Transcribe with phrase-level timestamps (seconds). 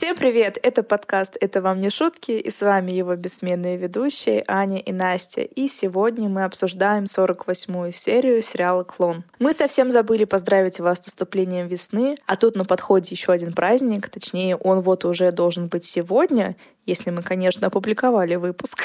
[0.00, 0.56] Всем привет!
[0.62, 5.42] Это подкаст «Это вам не шутки» и с вами его бессменные ведущие Аня и Настя.
[5.42, 9.24] И сегодня мы обсуждаем 48-ю серию сериала «Клон».
[9.40, 14.08] Мы совсем забыли поздравить вас с наступлением весны, а тут на подходе еще один праздник,
[14.08, 18.84] точнее он вот уже должен быть сегодня, если мы, конечно, опубликовали выпуск.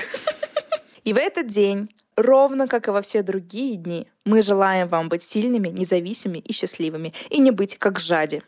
[1.06, 5.22] И в этот день Ровно как и во все другие дни, мы желаем вам быть
[5.22, 8.42] сильными, независимыми и счастливыми, и не быть как жади.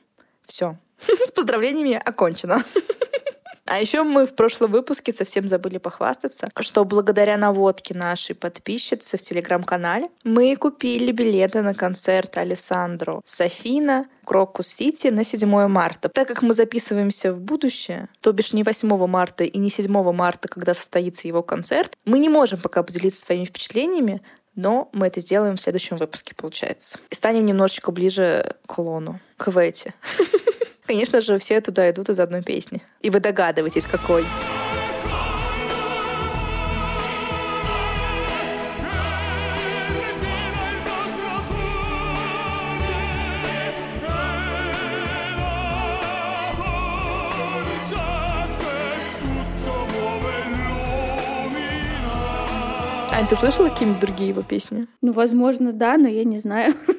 [0.46, 0.78] Все.
[1.26, 2.64] С поздравлениями окончено.
[3.68, 9.22] А еще мы в прошлом выпуске совсем забыли похвастаться, что благодаря наводке нашей подписчицы в
[9.22, 16.08] телеграм-канале мы купили билеты на концерт Александру Софина Крокус Сити на 7 марта.
[16.08, 20.48] Так как мы записываемся в будущее, то бишь не 8 марта и не 7 марта,
[20.48, 24.22] когда состоится его концерт, мы не можем пока поделиться своими впечатлениями,
[24.56, 27.00] но мы это сделаем в следующем выпуске, получается.
[27.10, 29.94] И станем немножечко ближе к Лону, к Вете.
[30.88, 32.82] Конечно же, все туда идут из одной песни.
[33.02, 34.24] И вы догадываетесь, какой.
[53.12, 54.88] Ань, ты слышала какие-нибудь другие его песни?
[55.02, 56.74] Ну, возможно, да, но я не знаю.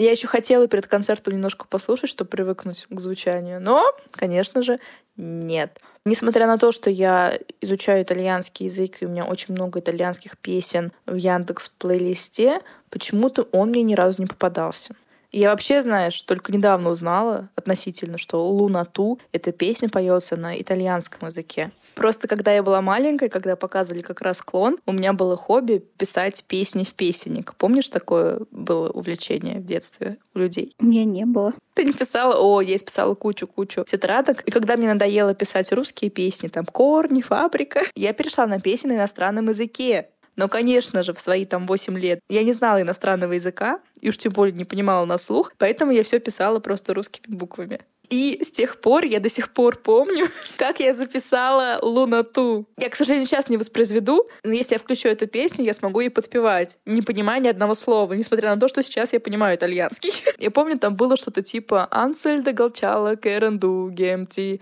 [0.00, 4.80] Я еще хотела перед концертом немножко послушать, чтобы привыкнуть к звучанию, но, конечно же,
[5.18, 5.78] нет.
[6.06, 10.90] Несмотря на то, что я изучаю итальянский язык, и у меня очень много итальянских песен
[11.04, 14.94] в Яндекс плейлисте, почему-то он мне ни разу не попадался.
[15.32, 21.28] Я вообще, знаешь, только недавно узнала относительно, что «Луна Ту»— эта песня поется на итальянском
[21.28, 21.72] языке.
[21.94, 26.44] Просто когда я была маленькой, когда показывали как раз клон, у меня было хобби писать
[26.44, 27.54] песни в песенник.
[27.56, 30.74] Помнишь, такое было увлечение в детстве у людей?
[30.78, 31.54] У меня не было.
[31.74, 32.36] Ты не писала?
[32.36, 34.42] О, я писала кучу-кучу тетрадок.
[34.42, 38.94] И когда мне надоело писать русские песни, там «Корни», «Фабрика», я перешла на песни на
[38.94, 40.08] иностранном языке.
[40.36, 44.16] Но, конечно же, в свои там 8 лет я не знала иностранного языка, и уж
[44.16, 47.80] тем более не понимала на слух, поэтому я все писала просто русскими буквами.
[48.10, 50.26] И с тех пор я до сих пор помню,
[50.56, 52.66] как я записала лунату.
[52.76, 56.10] Я, к сожалению, сейчас не воспроизведу, но если я включу эту песню, я смогу ей
[56.10, 60.12] подпевать, не понимая ни одного слова, несмотря на то, что сейчас я понимаю итальянский.
[60.38, 64.60] Я помню, там было что-то типа «Ансель де Галчала Керенду Гемти».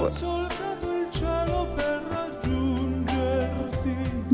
[0.00, 0.12] Вот.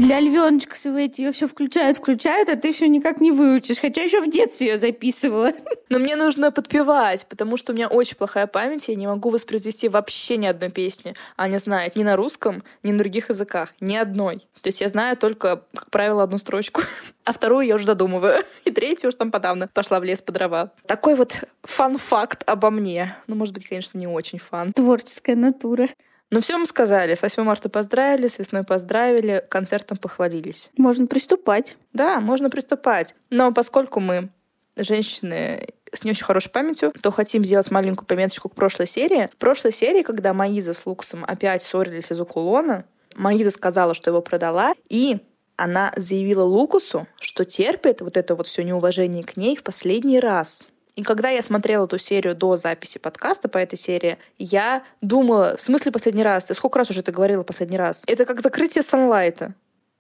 [0.05, 3.79] Для львеночка Свети ее все включают, включают, а ты все никак не выучишь.
[3.79, 5.53] Хотя еще в детстве ее записывала.
[5.89, 9.89] Но мне нужно подпевать, потому что у меня очень плохая память, я не могу воспроизвести
[9.89, 11.15] вообще ни одной песни.
[11.39, 13.73] Аня знает ни на русском, ни на других языках.
[13.81, 14.41] Ни одной.
[14.61, 16.83] То есть я знаю только, как правило, одну строчку.
[17.27, 18.45] А вторую я уже додумываю.
[18.67, 20.73] И третью уж там подавно пошла в лес по дрова.
[20.87, 23.17] Такой вот фан-факт обо мне.
[23.27, 24.75] Ну, может быть, конечно, не очень фан.
[24.75, 25.89] Творческая натура.
[26.31, 27.15] Ну, все мы сказали.
[27.15, 30.71] С 8 марта поздравили, с весной поздравили, концертом похвалились.
[30.77, 31.77] Можно приступать.
[31.93, 33.15] Да, можно приступать.
[33.31, 34.31] Но поскольку мы
[34.77, 39.29] женщины с не очень хорошей памятью, то хотим сделать маленькую пометочку к прошлой серии.
[39.33, 44.21] В прошлой серии, когда Маиза с Луксом опять ссорились из-за кулона, Маиза сказала, что его
[44.21, 45.19] продала, и
[45.57, 50.67] она заявила Лукусу, что терпит вот это вот все неуважение к ней в последний раз.
[50.97, 55.61] И когда я смотрела эту серию до записи подкаста по этой серии, я думала, в
[55.61, 56.47] смысле последний раз?
[56.47, 58.05] Ты сколько раз уже ты говорила последний раз?
[58.07, 59.55] Это как закрытие Санлайта.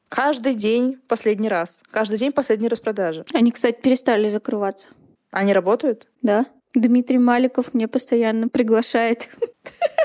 [0.09, 1.83] Каждый день последний раз.
[1.91, 3.25] Каждый день последний распродажи.
[3.35, 4.89] Они, кстати, перестали закрываться.
[5.33, 6.07] Они работают?
[6.23, 6.47] Да.
[6.75, 9.29] Дмитрий Маликов мне постоянно приглашает.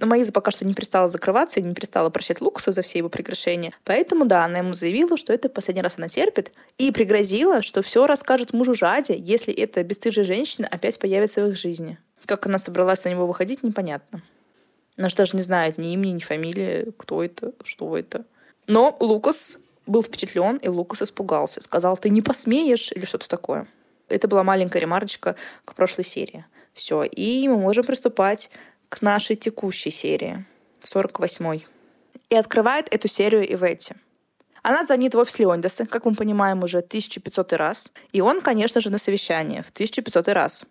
[0.00, 3.08] Но Маиза пока что не перестала закрываться и не перестала прощать Лукаса за все его
[3.08, 3.72] прегрешения.
[3.84, 8.06] Поэтому, да, она ему заявила, что это последний раз она терпит, и пригрозила, что все
[8.06, 11.98] расскажет мужу Жаде, если эта бесстыжая женщина опять появится в их жизни.
[12.24, 14.22] Как она собралась на него выходить, непонятно.
[14.96, 18.24] Она же даже не знает ни имени, ни фамилии, кто это, что это.
[18.66, 21.60] Но Лукас был впечатлен, и Лукас испугался.
[21.60, 23.68] Сказал, ты не посмеешь или что-то такое.
[24.08, 26.44] Это была маленькая ремарочка к прошлой серии.
[26.72, 28.50] Все, и мы можем приступать
[28.88, 30.44] к нашей текущей серии,
[30.82, 31.66] 48-й.
[32.30, 33.94] И открывает эту серию Иветти.
[34.62, 37.92] Она звонит в офис Леондеса, как мы понимаем, уже 1500 раз.
[38.12, 40.64] И он, конечно же, на совещание в 1500 раз.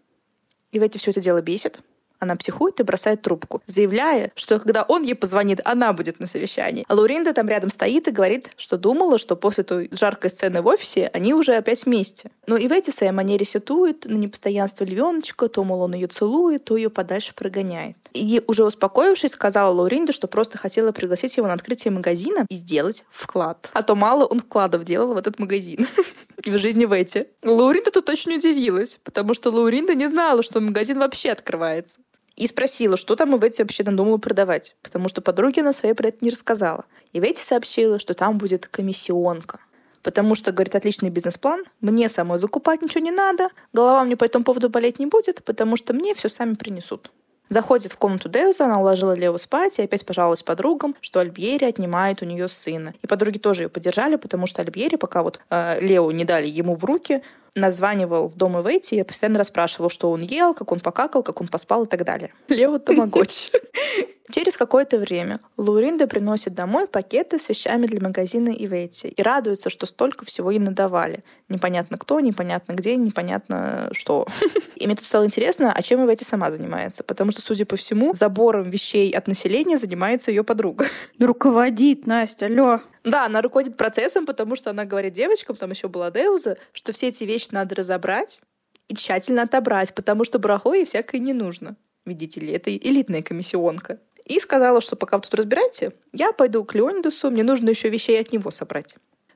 [0.71, 1.79] Иветти все это дело бесит.
[2.19, 6.85] Она психует и бросает трубку, заявляя, что когда он ей позвонит, она будет на совещании.
[6.87, 10.67] А Луринда там рядом стоит и говорит, что думала, что после той жаркой сцены в
[10.67, 12.31] офисе они уже опять вместе.
[12.47, 16.65] Но и в эти своей манере сетует на непостоянство львеночка, то, мол, он ее целует,
[16.65, 17.97] то ее подальше прогоняет.
[18.15, 23.03] И уже успокоившись, сказала Лауринде, что просто хотела пригласить его на открытие магазина и сделать
[23.11, 23.69] вклад.
[23.73, 25.87] А то мало он вкладов делал в этот магазин.
[26.43, 27.27] И в жизни в эти.
[27.43, 32.01] Лауринда тут очень удивилась, потому что Лауринда не знала, что магазин вообще открывается.
[32.35, 36.17] И спросила, что там Иветти вообще надумала продавать, потому что подруге она своей про это
[36.21, 36.85] не рассказала.
[37.13, 39.59] Иветти сообщила, что там будет комиссионка.
[40.03, 44.43] Потому что, говорит, отличный бизнес-план, мне самой закупать ничего не надо, голова мне по этому
[44.43, 47.09] поводу болеть не будет, потому что мне все сами принесут.
[47.47, 52.21] Заходит в комнату Деуза, она уложила Леву спать и опять пожаловалась подругам, что Альбьери отнимает
[52.21, 52.93] у нее сына.
[53.01, 56.75] И подруги тоже ее поддержали, потому что Альбьери, пока вот э, Лео не дали ему
[56.75, 57.21] в руки,
[57.55, 61.85] названивал в дом и постоянно расспрашивал, что он ел, как он покакал, как он поспал
[61.85, 62.31] и так далее.
[62.49, 63.49] Лео Тамагочи.
[64.31, 69.85] Через какое-то время Луринда приносит домой пакеты с вещами для магазина Ивейти и радуется, что
[69.85, 71.23] столько всего ей надавали.
[71.47, 74.25] Непонятно кто, непонятно где, непонятно что.
[74.75, 77.03] И мне тут стало интересно, а чем Ивейти сама занимается?
[77.03, 80.87] Потому что, судя по всему, забором вещей от населения занимается ее подруга.
[81.19, 82.81] Руководит, Настя, алло.
[83.05, 87.09] Да, она руководит процессом, потому что она говорит девочкам, там еще была Деуза, что все
[87.09, 88.41] эти вещи надо разобрать
[88.87, 91.75] и тщательно отобрать, потому что барахло ей всякое не нужно.
[92.05, 93.99] Видите ли, это элитная комиссионка.
[94.25, 98.19] И сказала, что пока вы тут разбираете, я пойду к Леонидусу, мне нужно еще вещей
[98.19, 98.95] от него собрать.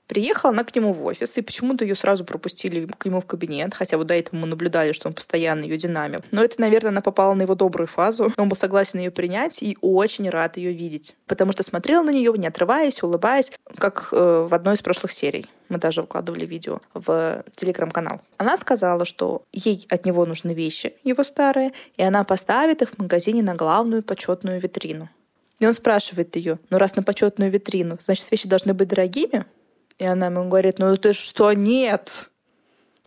[0.09, 3.75] Приехала она к нему в офис, и почему-то ее сразу пропустили к нему в кабинет,
[3.75, 6.21] хотя вот до этого мы наблюдали, что он постоянно ее динамил.
[6.31, 8.33] Но это, наверное, она попала на его добрую фазу.
[8.35, 12.33] Он был согласен ее принять и очень рад ее видеть, потому что смотрел на нее,
[12.35, 15.45] не отрываясь, улыбаясь, как э, в одной из прошлых серий.
[15.69, 18.19] Мы даже выкладывали видео в телеграм-канал.
[18.37, 22.97] Она сказала, что ей от него нужны вещи, его старые, и она поставит их в
[22.97, 25.07] магазине на главную почетную витрину.
[25.59, 29.45] И он спрашивает ее, ну раз на почетную витрину, значит, вещи должны быть дорогими?
[29.99, 32.29] И она ему говорит, ну ты что, нет.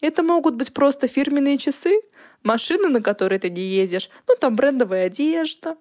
[0.01, 2.01] Это могут быть просто фирменные часы,
[2.43, 5.77] машины, на которые ты не ездишь, ну там брендовая одежда.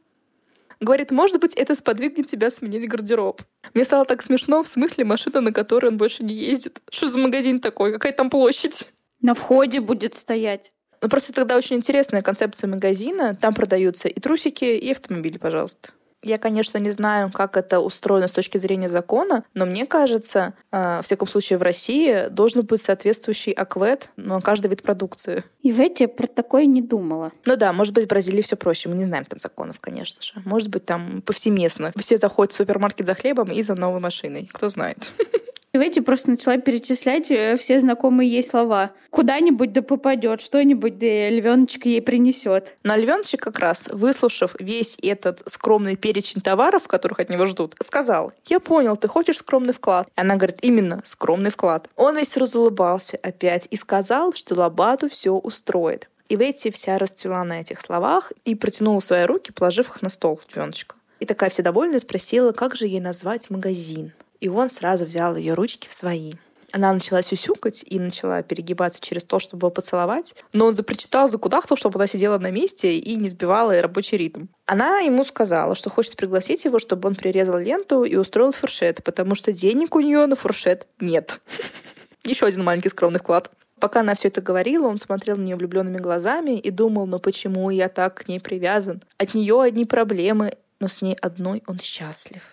[0.80, 3.42] Говорит, может быть, это сподвигнет тебя сменить гардероб.
[3.76, 6.82] Мне стало так смешно, в смысле машина, на которой он больше не ездит.
[6.90, 7.94] Что за магазин такой?
[7.94, 8.88] Какая там площадь?
[9.22, 10.74] На входе будет стоять.
[11.02, 13.38] Ну, просто тогда очень интересная концепция магазина.
[13.40, 15.92] Там продаются и трусики, и автомобили, пожалуйста.
[16.24, 21.00] Я, конечно, не знаю, как это устроено с точки зрения закона, но мне кажется, э,
[21.00, 25.44] в всяком случае в России должен быть соответствующий аквет на каждый вид продукции.
[25.62, 27.32] И в эти про такое не думала.
[27.46, 28.90] Ну да, может быть, в Бразилии все проще.
[28.90, 30.34] Мы не знаем там законов, конечно же.
[30.46, 31.92] Может быть, там повсеместно.
[31.98, 34.50] Все заходят в супермаркет за хлебом и за новой машиной.
[34.52, 35.12] Кто знает.
[35.74, 38.92] Давайте просто начала перечислять э, все знакомые ей слова.
[39.10, 42.76] Куда-нибудь да попадет, что-нибудь да львеночек ей принесет.
[42.84, 48.34] На львеночек как раз, выслушав весь этот скромный перечень товаров, которых от него ждут, сказал,
[48.48, 50.10] я понял, ты хочешь скромный вклад.
[50.16, 51.88] Она говорит, именно, скромный вклад.
[51.96, 56.10] Он весь разулыбался опять и сказал, что Лобату все устроит.
[56.28, 60.42] И Ветти вся расцвела на этих словах и протянула свои руки, положив их на стол
[60.54, 60.98] львеночка.
[61.22, 65.54] И такая вся довольная спросила, как же ей назвать магазин и он сразу взял ее
[65.54, 66.34] ручки в свои.
[66.74, 71.78] Она начала сюсюкать и начала перегибаться через то, чтобы его поцеловать, но он запрочитал, закудахтал,
[71.78, 74.46] чтобы она сидела на месте и не сбивала рабочий ритм.
[74.66, 79.36] Она ему сказала, что хочет пригласить его, чтобы он прирезал ленту и устроил фуршет, потому
[79.36, 81.42] что денег у нее на фуршет нет.
[82.24, 83.52] Еще один маленький скромный вклад.
[83.80, 87.70] Пока она все это говорила, он смотрел на нее влюбленными глазами и думал, ну почему
[87.72, 89.02] я так к ней привязан?
[89.18, 92.44] От нее одни проблемы, но с ней одной он счастлив.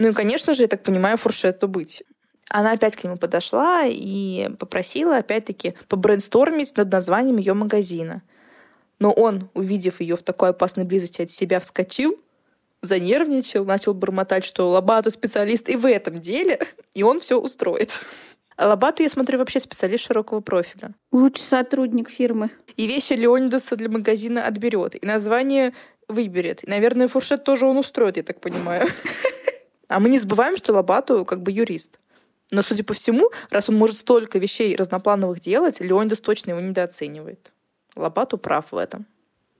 [0.00, 2.02] Ну и, конечно же, я так понимаю, фуршету быть.
[2.48, 8.22] Она опять к нему подошла и попросила, опять-таки, побрейнстормить над названием ее магазина.
[8.98, 12.18] Но он, увидев ее в такой опасной близости от себя, вскочил,
[12.80, 18.00] занервничал, начал бормотать, что Лобату специалист и в этом деле, и он все устроит.
[18.56, 20.94] А Лобату, я смотрю, вообще специалист широкого профиля.
[21.12, 22.50] Лучший сотрудник фирмы.
[22.78, 25.74] И вещи Леонидаса для магазина отберет, и название
[26.08, 26.64] выберет.
[26.64, 28.88] И, наверное, фуршет тоже он устроит, я так понимаю.
[29.90, 31.98] А мы не забываем, что Лобату как бы юрист.
[32.52, 37.50] Но, судя по всему, раз он может столько вещей разноплановых делать, Леонидас точно его недооценивает.
[37.96, 39.04] Лобату прав в этом.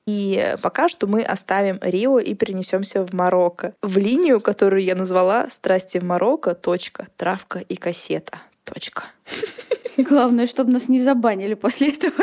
[0.06, 3.74] И пока что мы оставим Рио и перенесемся в Марокко.
[3.82, 6.54] В линию, которую я назвала «Страсти в Марокко.
[6.54, 7.08] Точка.
[7.16, 8.40] Травка и кассета.
[8.62, 9.06] Точка».
[9.96, 12.22] Главное, чтобы нас не забанили после этого.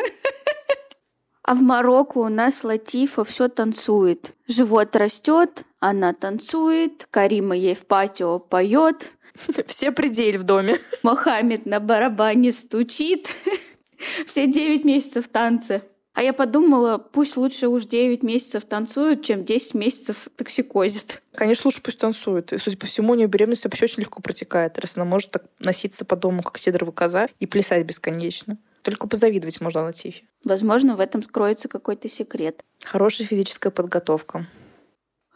[1.43, 4.33] А в Марокко у нас Латифа все танцует.
[4.47, 9.11] Живот растет, она танцует, Карима ей в патио поет.
[9.67, 10.79] Все при деле в доме.
[11.03, 13.35] Мохаммед на барабане стучит.
[14.25, 15.83] Все девять месяцев танцы.
[16.17, 21.21] А я подумала, пусть лучше уж 9 месяцев танцуют, чем 10 месяцев токсикозит.
[21.35, 22.53] Конечно, лучше пусть танцуют.
[22.53, 25.43] И, судя по всему, у нее беременность вообще очень легко протекает, раз она может так
[25.59, 28.57] носиться по дому, как сидорова коза, и плясать бесконечно.
[28.81, 30.23] Только позавидовать можно Латифе.
[30.43, 32.63] Возможно, в этом скроется какой-то секрет.
[32.83, 34.47] Хорошая физическая подготовка.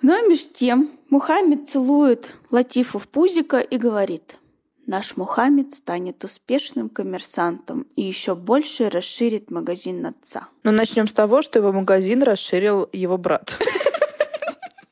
[0.02, 4.38] Но меж тем Мухаммед целует Латифу в пузико и говорит,
[4.88, 10.48] Наш Мухаммед станет успешным коммерсантом и еще больше расширит магазин отца.
[10.64, 13.58] Но начнем с того, что его магазин расширил его брат.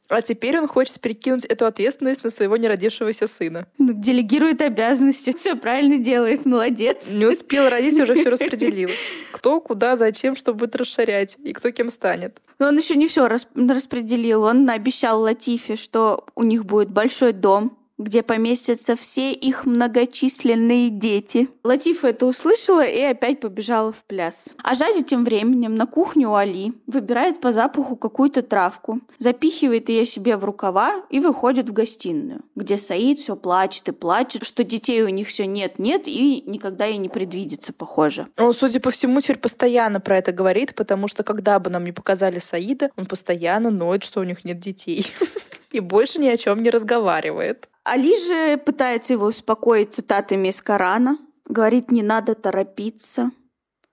[0.09, 3.67] А теперь он хочет перекинуть эту ответственность на своего неродившегося сына.
[3.77, 7.11] Ну, делегирует обязанности, все правильно делает, молодец.
[7.11, 8.89] Не успел родить, уже все распределил.
[9.31, 12.41] Кто, куда, зачем, что будет расширять, и кто кем станет.
[12.57, 14.43] Но он еще не все распределил.
[14.43, 21.49] Он обещал Латифе, что у них будет большой дом, где поместятся все их многочисленные дети.
[21.63, 24.55] Латифа это услышала и опять побежала в пляс.
[24.63, 30.05] А Жади тем временем на кухню у Али выбирает по запаху какую-то травку, запихивает ее
[30.05, 35.03] себе в рукава и выходит в гостиную, где Саид все плачет и плачет, что детей
[35.03, 38.27] у них все нет-нет и никогда и не предвидится, похоже.
[38.37, 41.91] Он, судя по всему, теперь постоянно про это говорит, потому что когда бы нам не
[41.91, 45.05] показали Саида, он постоянно ноет, что у них нет детей.
[45.71, 47.69] И больше ни о чем не разговаривает.
[47.83, 51.17] Али же пытается его успокоить цитатами из Корана.
[51.45, 53.31] Говорит, не надо торопиться.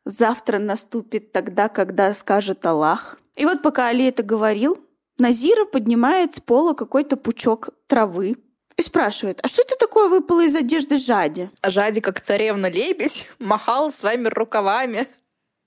[0.04, 3.18] Завтра наступит тогда, когда скажет Аллах.
[3.34, 4.78] И вот пока Али это говорил,
[5.18, 8.36] Назира поднимает с пола какой-то пучок травы
[8.76, 11.50] и спрашивает, а что это такое выпало из одежды Жади?
[11.62, 15.08] А Жади, как царевна-лебедь, махал своими рукавами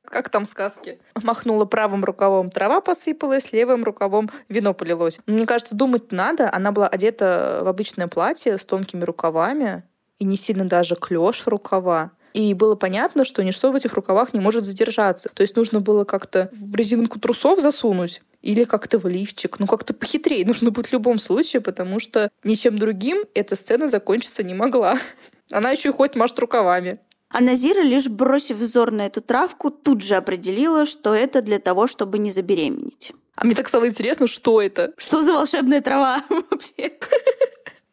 [0.10, 1.00] как там в сказке?
[1.24, 5.20] Махнула правым рукавом, трава посыпалась, левым рукавом вино полилось.
[5.26, 6.50] Мне кажется, думать надо.
[6.52, 9.84] Она была одета в обычное платье с тонкими рукавами
[10.20, 12.12] и не сильно даже клеш рукава.
[12.34, 15.30] И было понятно, что ничто в этих рукавах не может задержаться.
[15.34, 19.60] То есть нужно было как-то в резинку трусов засунуть или как-то в лифчик.
[19.60, 24.44] Ну, как-то похитрее нужно будет в любом случае, потому что ничем другим эта сцена закончиться
[24.44, 25.00] не могла.
[25.52, 27.00] Она еще и хоть машет рукавами.
[27.30, 31.86] А Назира, лишь бросив взор на эту травку, тут же определила, что это для того,
[31.88, 33.14] чтобы не забеременеть.
[33.36, 34.94] А мне так стало интересно, что это?
[34.98, 36.98] Что за волшебная трава вообще?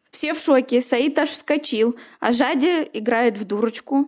[0.09, 4.07] Все в шоке, Саид аж вскочил, а Жадя играет в дурочку.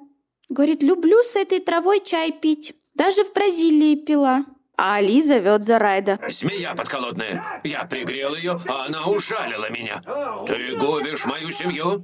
[0.50, 2.76] Говорит, люблю с этой травой чай пить.
[2.96, 4.46] Даже в Бразилии пила.
[4.76, 6.20] А Али зовет за Райда.
[6.30, 7.62] Змея подколодная.
[7.64, 10.02] Я пригрел ее, а она ужалила меня.
[10.48, 12.04] Ты губишь мою семью?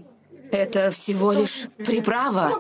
[0.51, 2.57] Это всего лишь приправа.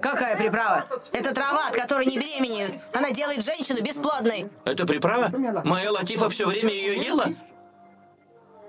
[0.00, 0.86] Какая приправа?
[1.12, 2.74] Это трава, от которой не беременеют.
[2.92, 4.50] Она делает женщину бесплодной.
[4.64, 5.32] Это приправа?
[5.64, 7.28] Моя Латифа все время ее ела?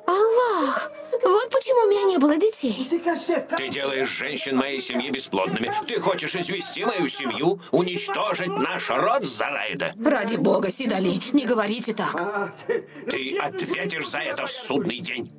[0.08, 0.92] Аллах!
[1.24, 2.88] Вот почему у меня не было детей.
[3.58, 5.72] Ты делаешь женщин моей семьи бесплодными.
[5.88, 9.94] Ты хочешь извести мою семью, уничтожить наш род Зарайда.
[10.04, 12.54] Ради бога, Сидали, не говорите так.
[13.10, 15.32] Ты ответишь за это в судный день.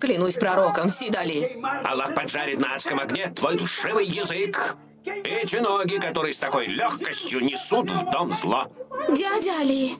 [0.00, 1.60] Клянусь пророком, Сидали.
[1.84, 4.76] Аллах поджарит на адском огне твой душевый язык.
[5.04, 8.66] Эти ноги, которые с такой легкостью несут в дом зло.
[9.08, 9.96] Дядя Али.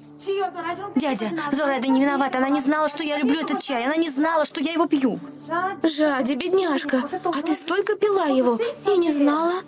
[0.96, 2.38] Дядя, Зорайда не виновата.
[2.38, 3.86] Она не знала, что я люблю этот чай.
[3.86, 5.18] Она не знала, что я его пью.
[5.82, 7.02] Жади, бедняжка.
[7.24, 9.62] А ты столько пила его и не знала?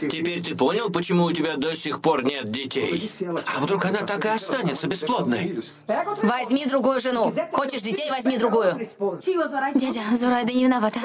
[0.00, 3.10] Теперь ты понял, почему у тебя до сих пор нет детей?
[3.46, 5.60] А вдруг она так и останется бесплодной?
[6.22, 7.32] Возьми другую жену.
[7.52, 8.78] Хочешь детей, возьми другую.
[9.74, 11.00] Дядя, Зурайда не виновата.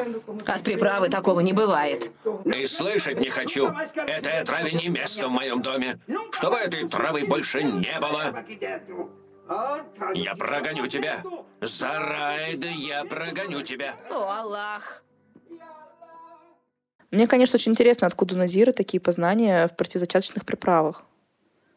[0.45, 2.12] От приправы такого не бывает.
[2.45, 3.67] И слышать не хочу.
[3.95, 6.00] Этой траве не место в моем доме.
[6.31, 8.43] Чтобы этой травы больше не было.
[10.13, 11.24] Я прогоню тебя.
[11.62, 13.95] Зарайда, я прогоню тебя.
[14.12, 15.03] О, Аллах.
[17.11, 21.05] Мне, конечно, очень интересно, откуда у Назира такие познания в противозачаточных приправах.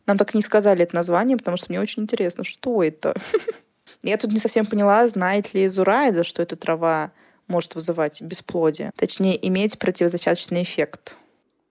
[0.06, 3.14] Нам так и не сказали это название, потому что мне очень интересно, что это.
[4.02, 7.12] Я тут не совсем поняла, знает ли Зурайда, что эта трава
[7.46, 8.92] может вызывать бесплодие.
[8.96, 11.16] Точнее, иметь противозачаточный эффект.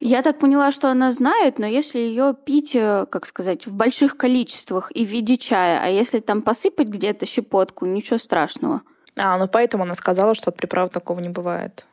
[0.02, 4.16] Я так поняла, что она знает, но если ее пить, э, как сказать, в больших
[4.16, 8.82] количествах и в виде чая, а если там посыпать где-то щепотку, ничего страшного.
[9.18, 11.86] А, ну поэтому она сказала, что от приправ такого не бывает.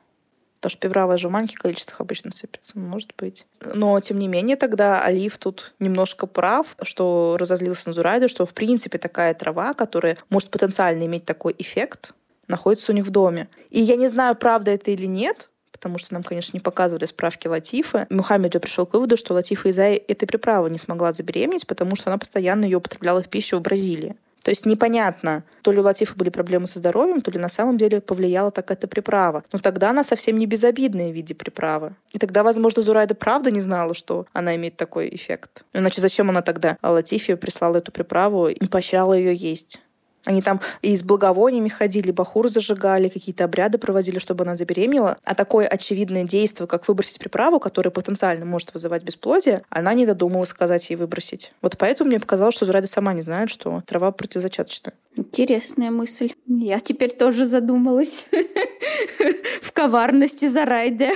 [0.66, 3.46] Потому что пивравая же в маленьких количествах обычно сыпется, может быть.
[3.73, 8.52] Но, тем не менее, тогда Алиф тут немножко прав, что разозлился на Зурайда, что, в
[8.52, 12.14] принципе, такая трава, которая может потенциально иметь такой эффект,
[12.49, 13.49] находится у них в доме.
[13.70, 17.46] И я не знаю, правда это или нет, потому что нам, конечно, не показывали справки
[17.46, 18.08] Латифы.
[18.11, 22.11] Мухаммед же пришел к выводу, что Латифа из-за этой приправы не смогла забеременеть, потому что
[22.11, 24.16] она постоянно ее употребляла в пищу в Бразилии.
[24.47, 27.79] То есть непонятно, то ли у Латифа были проблемы со здоровьем, то ли на самом
[27.79, 29.43] деле повлияла так эта приправа.
[29.53, 31.97] Но тогда она совсем не безобидная в виде приправы.
[32.12, 35.65] И тогда, возможно, Зурайда правда не знала, что она имеет такой эффект.
[35.73, 39.81] Иначе зачем она тогда Латифе прислала эту приправу и поощряла ее есть?
[40.26, 45.18] Они там и с благовониями ходили, бахур зажигали, какие-то обряды проводили, чтобы она забеременела.
[45.25, 50.49] А такое очевидное действие, как выбросить приправу, которая потенциально может вызывать бесплодие, она не додумалась
[50.49, 51.52] сказать ей выбросить.
[51.62, 54.95] Вот поэтому мне показалось, что Зурайда сама не знает, что трава противозачаточная.
[55.14, 56.33] Интересная мысль.
[56.47, 58.26] Я теперь тоже задумалась.
[59.62, 61.11] В коварности Зарайда.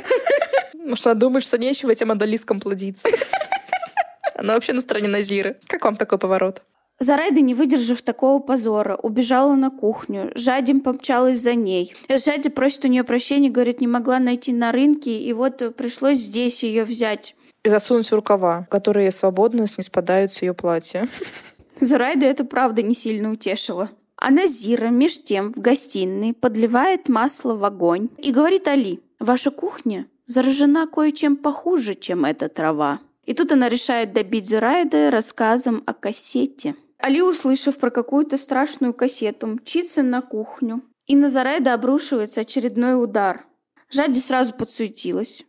[0.74, 3.08] Может, она думает, что нечего этим адалискам плодиться.
[4.34, 5.58] Она вообще на стороне Назиры.
[5.66, 6.62] Как вам такой поворот?
[7.02, 10.30] Зарайда, не выдержав такого позора, убежала на кухню.
[10.34, 11.94] Жадим помчалась за ней.
[12.10, 16.62] Жадя просит у нее прощения, говорит, не могла найти на рынке, и вот пришлось здесь
[16.62, 17.34] ее взять.
[17.64, 21.08] И засунуть в рукава, которые свободно с не спадают с ее платья.
[21.80, 23.88] Зарайда это правда не сильно утешила.
[24.16, 30.06] А Назира меж тем в гостиной подливает масло в огонь и говорит Али, «Ваша кухня
[30.26, 33.00] заражена кое-чем похуже, чем эта трава».
[33.24, 36.74] И тут она решает добить Зурайда рассказом о кассете.
[37.02, 40.82] Али, услышав про какую-то страшную кассету, мчится на кухню.
[41.06, 43.46] И на Зарайда обрушивается очередной удар.
[43.90, 45.44] Жади сразу подсуетилась.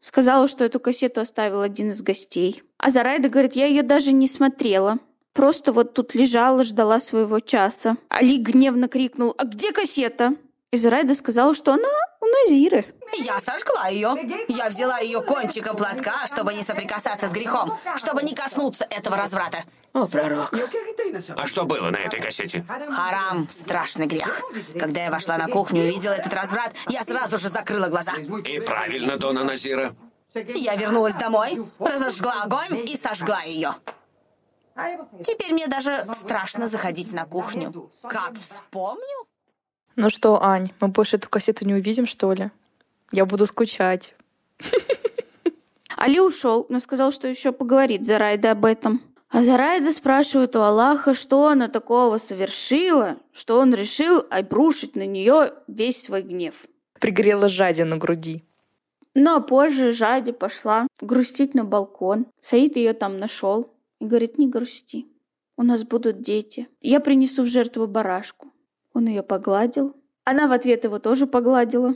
[0.00, 2.62] Сказала, что эту кассету оставил один из гостей.
[2.78, 4.98] А Зарайда говорит, я ее даже не смотрела.
[5.32, 7.98] Просто вот тут лежала, ждала своего часа.
[8.08, 10.34] Али гневно крикнул, а где кассета?
[10.72, 11.88] И Зарайда сказала, что она
[12.20, 12.86] у Назиры.
[13.18, 14.44] Я сожгла ее.
[14.48, 19.58] Я взяла ее кончиком платка, чтобы не соприкасаться с грехом, чтобы не коснуться этого разврата.
[19.92, 20.52] О, пророк.
[21.36, 22.66] А что было на этой кассете?
[22.90, 24.42] Харам– страшный грех.
[24.78, 28.12] Когда я вошла на кухню и увидела этот разврат, я сразу же закрыла глаза.
[28.44, 29.94] И правильно, Дона Назира.
[30.34, 33.72] Я вернулась домой, разожгла огонь и сожгла ее.
[35.24, 37.90] Теперь мне даже страшно заходить на кухню.
[38.02, 39.25] Как вспомню?
[39.96, 42.50] Ну что, Ань, мы больше эту кассету не увидим, что ли?
[43.12, 44.14] Я буду скучать.
[45.96, 49.00] Али ушел, но сказал, что еще поговорит Зарайда об этом.
[49.30, 55.54] А Зарайда спрашивает у Аллаха, что она такого совершила, что он решил обрушить на нее
[55.66, 56.66] весь свой гнев.
[57.00, 58.44] Пригрела Жади на груди.
[59.14, 62.26] Но позже Жади пошла грустить на балкон.
[62.42, 65.06] Саид ее там нашел и говорит, не грусти,
[65.56, 66.68] у нас будут дети.
[66.82, 68.52] Я принесу в жертву барашку.
[68.96, 69.94] Он ее погладил.
[70.24, 71.94] Она в ответ его тоже погладила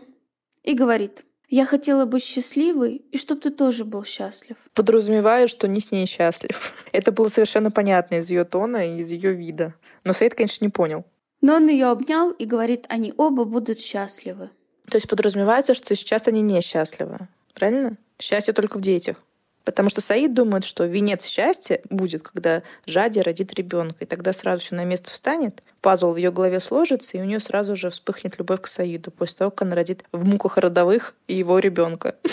[0.63, 4.59] и говорит, я хотела быть счастливой, и чтобы ты тоже был счастлив.
[4.75, 6.75] Подразумевая, что не с ней счастлив.
[6.93, 9.73] Это было совершенно понятно из ее тона и из ее вида.
[10.05, 11.07] Но Саид, конечно, не понял.
[11.41, 14.51] Но он ее обнял и говорит, они оба будут счастливы.
[14.91, 17.29] То есть подразумевается, что сейчас они не счастливы.
[17.55, 17.97] Правильно?
[18.21, 19.17] Счастье только в детях.
[19.65, 24.63] Потому что Саид думает, что венец счастья будет, когда Жади родит ребенка, и тогда сразу
[24.63, 28.39] все на место встанет, пазл в ее голове сложится, и у нее сразу же вспыхнет
[28.39, 32.17] любовь к Саиду после того, как она родит в муках родовых его ребенка.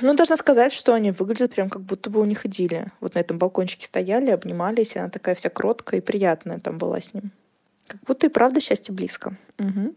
[0.00, 2.90] Ну, должна сказать, что они выглядят прям как будто бы у них идиллия.
[3.00, 7.00] Вот на этом балкончике стояли, обнимались, и она такая вся кроткая и приятная там была
[7.00, 7.30] с ним.
[7.86, 9.36] Как будто и правда счастье близко.
[9.58, 9.94] Угу.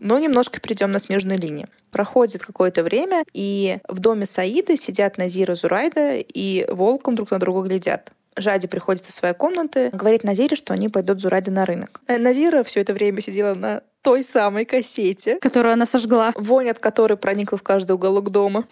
[0.00, 1.68] Но немножко перейдем на смежную линию.
[1.90, 7.68] Проходит какое-то время, и в доме Саиды сидят Назира Зурайда и волком друг на друга
[7.68, 8.12] глядят.
[8.36, 12.00] Жади приходит из своей комнаты, говорит Назире, что они пойдут Зурайда на рынок.
[12.06, 16.78] Э, Назира все это время сидела на той самой кассете, которую она сожгла, вонь от
[16.78, 18.64] которой проникла в каждый уголок дома.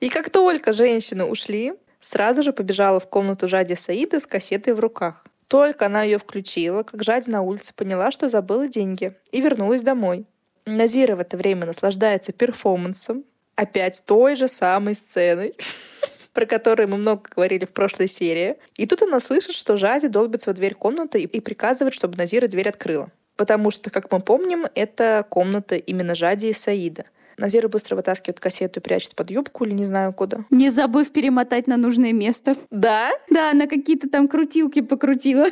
[0.00, 4.80] И как только женщины ушли, сразу же побежала в комнату Жади Саида с кассетой в
[4.80, 5.24] руках.
[5.46, 10.26] Только она ее включила, как Жади на улице поняла, что забыла деньги, и вернулась домой.
[10.66, 13.24] Назира в это время наслаждается перформансом,
[13.54, 15.54] опять той же самой сценой,
[16.32, 18.56] про которую мы много говорили в прошлой серии.
[18.76, 22.68] И тут она слышит, что Жади долбится в дверь комнаты и приказывает, чтобы Назира дверь
[22.68, 23.10] открыла.
[23.36, 27.04] Потому что, как мы помним, это комната именно Жади и Саида.
[27.38, 30.38] Назира быстро вытаскивает кассету и прячет под юбку или не знаю куда.
[30.50, 32.56] Не забыв перемотать на нужное место.
[32.70, 33.10] Да?
[33.30, 35.48] Да, она какие-то там крутилки покрутила.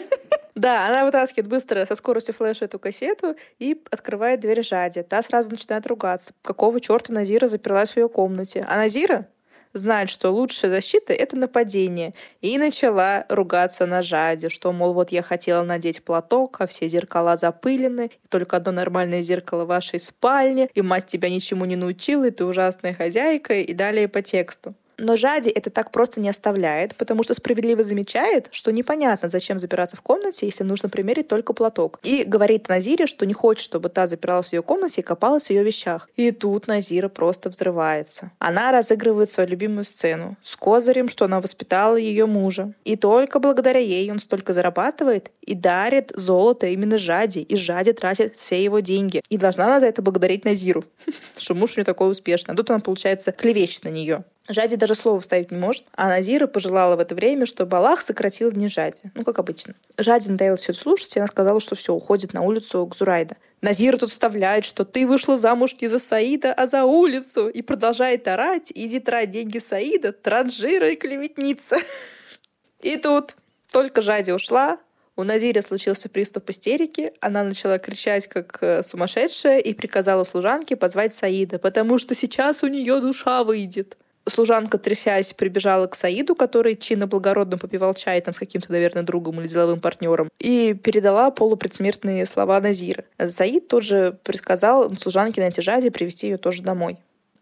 [0.55, 5.03] Да, она вытаскивает быстро со скоростью флеша эту кассету и открывает дверь Жади.
[5.03, 6.35] Та сразу начинает ругаться.
[6.43, 8.67] Какого черта Назира заперлась в ее комнате?
[8.69, 9.27] А Назира
[9.73, 12.15] знает, что лучшая защита— это нападение.
[12.41, 17.37] И начала ругаться на Жаде, что, мол, вот я хотела надеть платок, а все зеркала
[17.37, 22.27] запылены, и только одно нормальное зеркало в вашей спальне, и мать тебя ничему не научила,
[22.27, 24.75] и ты ужасная хозяйка, и далее по тексту.
[24.99, 29.97] Но Жади это так просто не оставляет, потому что справедливо замечает, что непонятно, зачем запираться
[29.97, 31.99] в комнате, если нужно примерить только платок.
[32.03, 35.51] И говорит Назире, что не хочет, чтобы та запиралась в ее комнате и копалась в
[35.51, 36.09] ее вещах.
[36.17, 38.31] И тут Назира просто взрывается.
[38.39, 42.75] Она разыгрывает свою любимую сцену с козырем, что она воспитала ее мужа.
[42.85, 47.41] И только благодаря ей он столько зарабатывает и дарит золото именно Жади.
[47.41, 49.23] И Жади тратит все его деньги.
[49.29, 50.85] И должна она за это благодарить Назиру,
[51.39, 52.55] что муж у нее такой успешный.
[52.55, 54.25] А тут она, получается, клевещет на нее.
[54.53, 58.51] Жади даже слова вставить не может, а Назира пожелала в это время, чтобы Аллах сократил
[58.51, 59.01] дни Жади.
[59.15, 59.75] Ну, как обычно.
[59.99, 63.37] Жади надоело все это слушать, и она сказала, что все, уходит на улицу к Зурайда.
[63.61, 68.27] Назира тут вставляет, что ты вышла замуж не за Саида, а за улицу, и продолжает
[68.29, 71.79] орать, иди трать деньги Саида, транжира и клеветница.
[72.81, 73.37] И тут
[73.71, 74.81] только Жади ушла,
[75.15, 81.15] у Назири случился приступ истерики, она начала кричать как э, сумасшедшая и приказала служанке позвать
[81.15, 83.99] Саида, потому что сейчас у нее душа выйдет.
[84.29, 89.41] Служанка, трясясь, прибежала к Саиду, который чинно благородно попивал чай там с каким-то, наверное, другом
[89.41, 93.05] или деловым партнером, и передала полупредсмертные слова Назира.
[93.19, 96.99] Саид тоже предсказал служанке на Тижаде привести ее тоже домой.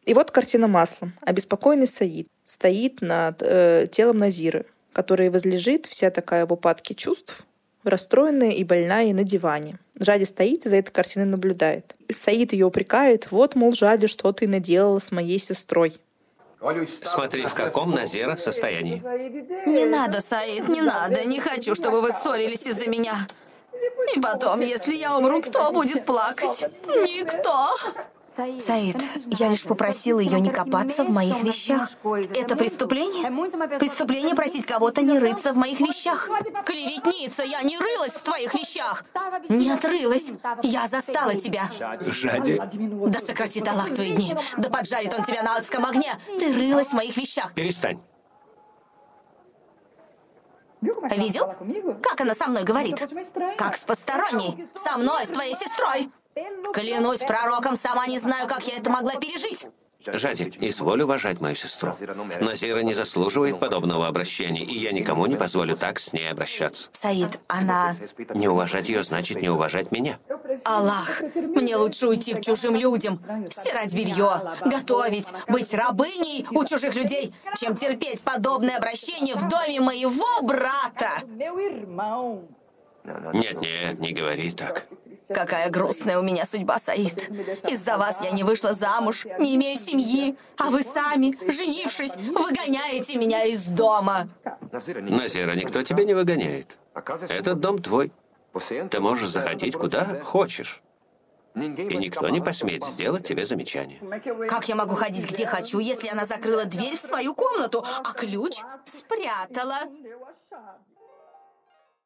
[0.06, 1.12] И вот картина маслом.
[1.20, 7.44] Обеспокоенный Саид стоит над э, телом Назиры, который возлежит, вся такая в упадке чувств,
[7.84, 9.78] расстроенная и больная на диване.
[9.98, 11.94] Жади стоит и за этой картиной наблюдает.
[12.10, 15.98] Саид ее упрекает, вот, мол, Жади, что ты наделала с моей сестрой.
[17.02, 19.02] Смотри, в каком Назира состоянии.
[19.66, 21.24] Не надо, Саид, не надо.
[21.24, 23.14] Не хочу, чтобы вы ссорились из-за меня.
[24.14, 26.66] И потом, если я умру, кто будет плакать?
[26.86, 27.70] Никто.
[28.36, 31.90] Саид, я лишь попросила ее не копаться в моих вещах.
[32.34, 33.28] Это преступление?
[33.78, 36.28] Преступление просить кого-то не рыться в моих вещах.
[36.64, 39.04] Клеветница, я не рылась в твоих вещах.
[39.48, 40.32] Не отрылась.
[40.62, 41.68] Я застала тебя.
[42.00, 42.60] Жади,
[43.08, 44.34] Да сократит Аллах твои дни.
[44.56, 46.14] Да поджарит он тебя на адском огне.
[46.38, 47.52] Ты рылась в моих вещах.
[47.54, 48.00] перестань.
[50.80, 51.46] Видел?
[52.02, 53.06] Как она со мной говорит?
[53.58, 54.66] Как с посторонней.
[54.74, 56.10] Со мной, с твоей сестрой.
[56.72, 59.66] Клянусь пророком, сама не знаю, как я это могла пережить.
[60.06, 61.92] Жади, изволь уважать мою сестру.
[62.40, 66.88] Назира не заслуживает подобного обращения, и я никому не позволю так с ней обращаться.
[66.92, 67.94] Саид, она...
[68.34, 70.18] Не уважать ее значит не уважать меня.
[70.64, 77.34] Аллах, мне лучше уйти к чужим людям, стирать белье, готовить, быть рабыней у чужих людей,
[77.58, 81.10] чем терпеть подобное обращение в доме моего брата.
[83.34, 84.86] Нет, нет, не говори так.
[85.32, 87.30] Какая грустная у меня судьба, Саид.
[87.68, 93.44] Из-за вас я не вышла замуж, не имею семьи, а вы сами, женившись, выгоняете меня
[93.44, 94.28] из дома.
[94.72, 96.76] Назира, никто тебя не выгоняет.
[97.28, 98.12] Этот дом твой.
[98.90, 100.82] Ты можешь заходить куда хочешь.
[101.54, 101.58] И
[101.96, 104.00] никто не посмеет сделать тебе замечание.
[104.48, 108.58] Как я могу ходить где хочу, если она закрыла дверь в свою комнату, а ключ
[108.84, 109.80] спрятала?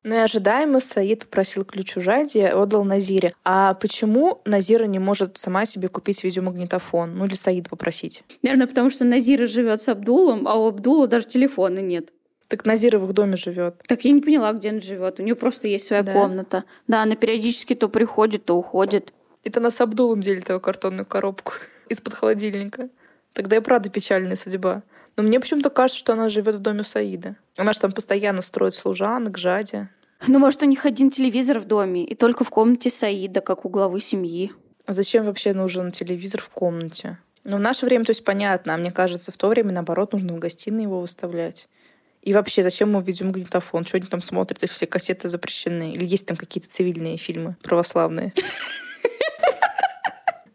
[0.04, 3.32] Ну и ожидаемо Саид попросил ключ у Жади, отдал Назире.
[3.42, 7.16] А почему Назира не может сама себе купить видеомагнитофон?
[7.16, 8.22] Ну или Саид попросить?
[8.42, 12.12] Наверное, потому что Назира живет с Абдулом, а у Абдула даже телефона нет.
[12.48, 13.82] Так Назира в их доме живет.
[13.88, 15.20] Так я не поняла, где она живет.
[15.20, 16.12] У нее просто есть своя Да?
[16.12, 16.64] комната.
[16.86, 19.14] Да, она периодически то приходит, то уходит.
[19.42, 21.54] Это она с Абдулом делит его картонную коробку
[21.88, 22.90] из-под холодильника.
[23.32, 24.82] Тогда и правда печальная судьба.
[25.16, 27.36] Но мне почему-то кажется, что она живет в доме Саида.
[27.56, 29.88] Она же там постоянно строит служанок, Жади.
[30.26, 33.68] Ну, может, у них один телевизор в доме, и только в комнате Саида, как у
[33.68, 34.52] главы семьи.
[34.86, 37.18] А зачем вообще нужен телевизор в комнате?
[37.44, 40.34] Ну, в наше время, то есть, понятно, а мне кажется, в то время, наоборот, нужно
[40.34, 41.68] в гостиной его выставлять.
[42.22, 43.84] И вообще, зачем ему видеомагнитофон?
[43.84, 45.92] Что они там смотрят, если все кассеты запрещены?
[45.92, 48.32] Или есть там какие-то цивильные фильмы православные?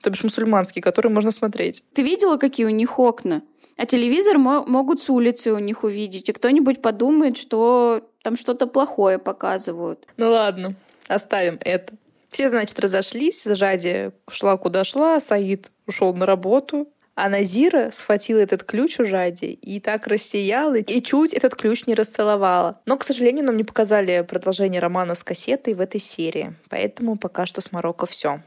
[0.01, 1.83] То бишь мусульманские, которые можно смотреть.
[1.93, 3.43] Ты видела, какие у них окна?
[3.79, 8.67] А телевизор мо- могут с улицы у них увидеть, и кто-нибудь подумает, что там что-то
[8.67, 10.05] плохое показывают.
[10.17, 10.75] Ну ладно,
[11.07, 11.93] оставим это.
[12.29, 13.45] Все, значит, разошлись.
[13.45, 16.89] Жади шла куда шла, Саид ушел на работу.
[17.15, 21.95] А Назира схватила этот ключ у Жади и так рассияла, и чуть этот ключ не
[21.95, 22.81] расцеловала.
[22.85, 26.53] Но, к сожалению, нам не показали продолжение романа с кассетой в этой серии.
[26.69, 28.43] Поэтому пока что с Марокко все.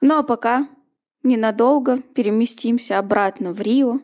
[0.00, 0.66] Ну а пока
[1.22, 4.00] ненадолго переместимся обратно в Рио,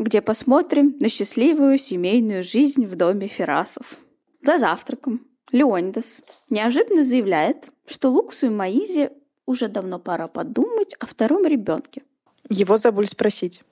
[0.00, 3.98] где посмотрим на счастливую семейную жизнь в доме Ферасов.
[4.40, 9.12] За завтраком Леонидас неожиданно заявляет, что Луксу и Маизе
[9.44, 12.02] уже давно пора подумать о втором ребенке.
[12.48, 13.62] Его забыли спросить.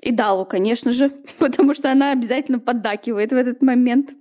[0.00, 4.12] И Далу, конечно же, потому что она обязательно поддакивает в этот момент.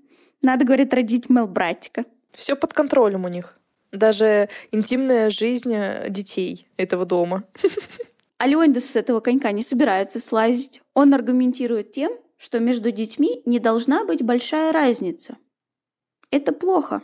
[0.42, 2.06] Надо, говорит, родить Мел братика.
[2.34, 3.60] Все под контролем у них.
[3.92, 7.44] Даже интимная жизнь э, детей этого дома.
[8.42, 10.82] А Леонидас с этого конька не собирается слазить.
[10.96, 15.38] Он аргументирует тем, что между детьми не должна быть большая разница.
[16.32, 17.04] Это плохо.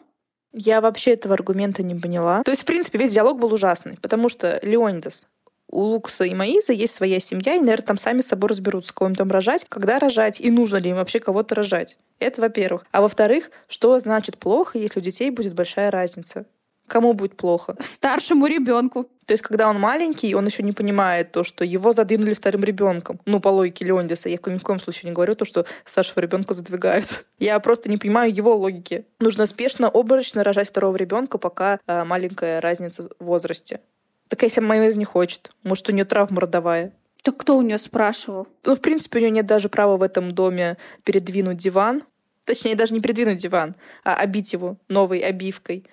[0.52, 2.42] Я вообще этого аргумента не поняла.
[2.42, 5.28] То есть, в принципе, весь диалог был ужасный, потому что Леонидас,
[5.70, 9.10] у Лукса и Маиза есть своя семья, и, наверное, там сами с собой разберутся, кого
[9.10, 12.00] им там рожать, когда рожать, и нужно ли им вообще кого-то рожать.
[12.18, 12.84] Это во-первых.
[12.92, 16.48] А во-вторых, что значит плохо, если у детей будет большая разница?
[16.88, 17.76] Кому будет плохо?
[17.80, 19.08] Старшему ребенку.
[19.26, 23.20] То есть, когда он маленький, он еще не понимает то, что его задвинули вторым ребенком.
[23.26, 24.30] Ну, по логике Леондиса.
[24.30, 27.26] Я ни в коем случае не говорю то, что старшего ребенка задвигают.
[27.40, 29.06] Я просто не понимаю его логики.
[29.20, 33.82] Нужно спешно, оборочно рожать второго ребенка, пока э, маленькая разница в возрасте.
[34.30, 36.94] Так если майонез не хочет, может, у нее травма родовая.
[37.22, 38.48] Так кто у нее спрашивал?
[38.64, 42.04] Ну, в принципе, у нее нет даже права в этом доме передвинуть диван.
[42.46, 45.84] Точнее, даже не передвинуть диван, а обить его новой обивкой.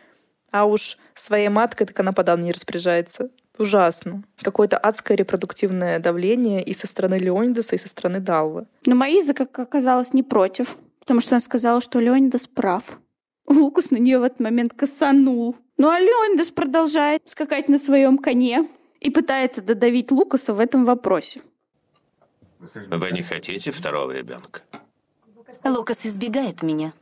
[0.55, 3.29] А уж своей маткой так она подавно не распоряжается.
[3.59, 4.23] Ужасно.
[4.41, 8.67] Какое-то адское репродуктивное давление и со стороны Леонидаса, и со стороны Далвы.
[8.87, 13.01] Но Маиза, как оказалось, не против, потому что она сказала, что Леонидас прав.
[13.49, 15.57] Лукус на нее в этот момент косанул.
[15.77, 18.69] Ну а Леонидас продолжает скакать на своем коне
[19.01, 21.43] и пытается додавить Лукаса в этом вопросе.
[22.61, 24.63] Вы не хотите второго ребенка?
[25.65, 26.93] Лукас избегает меня.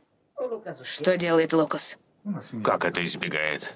[0.83, 1.99] Что делает Лукас?
[2.63, 3.75] Как это избегает?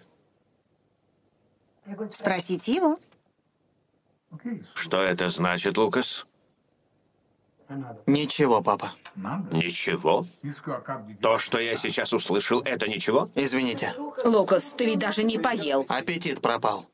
[2.12, 3.00] Спросите его.
[4.74, 6.26] Что это значит, Лукас?
[8.06, 8.94] Ничего, папа.
[9.52, 10.26] Ничего?
[11.22, 13.30] То, что я сейчас услышал, это ничего?
[13.36, 15.86] Извините, Лукас, ты ведь даже не поел.
[15.90, 16.86] аппетит пропал.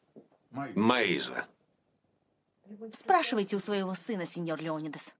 [0.51, 1.45] Маиза.
[2.91, 5.15] Спрашивайте у своего сына, сеньор Леонидас.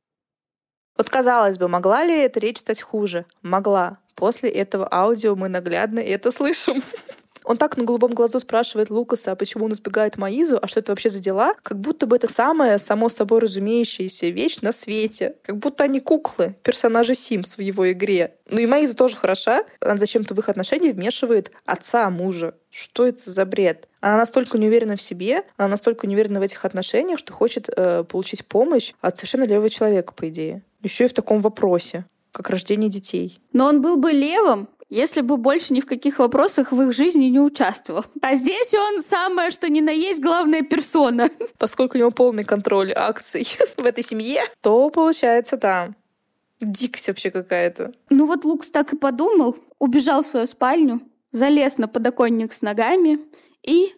[0.98, 3.26] Вот казалось бы, могла ли эта речь стать хуже?
[3.42, 3.98] Могла.
[4.16, 6.84] После этого аудио мы наглядно это слышим.
[7.46, 10.92] Он так на голубом глазу спрашивает Лукаса, а почему он избегает Маизу, а что это
[10.92, 15.36] вообще за дела, как будто бы это самая само собой разумеющаяся вещь на свете.
[15.44, 18.36] Как будто они куклы, персонажи Sims в его игре.
[18.50, 19.64] Ну и Маиза тоже хороша.
[19.80, 22.56] Она зачем-то в их отношения вмешивает отца мужа.
[22.70, 23.88] Что это за бред?
[24.00, 27.70] Она настолько не уверена в себе, она настолько не уверена в этих отношениях, что хочет
[27.70, 30.64] э, получить помощь от совершенно левого человека, по идее.
[30.82, 33.40] Еще и в таком вопросе, как рождение детей.
[33.54, 37.26] Но он был бы левым, если бы больше ни в каких вопросах в их жизни
[37.26, 38.04] не участвовал.
[38.22, 41.30] А здесь он самое, что ни на есть, главная персона.
[41.58, 45.94] Поскольку у него полный контроль акций в этой семье, то получается, да,
[46.60, 47.94] дикость вообще какая-то.
[48.10, 53.20] Ну вот Лукс так и подумал, убежал в свою спальню, залез на подоконник с ногами
[53.62, 53.94] и,